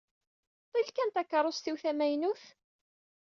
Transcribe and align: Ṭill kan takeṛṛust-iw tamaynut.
Ṭill 0.73 0.89
kan 0.95 1.09
takeṛṛust-iw 1.09 1.77
tamaynut. 1.83 2.43